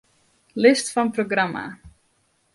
List 0.65 0.89
fan 0.95 1.11
programma. 1.19 1.63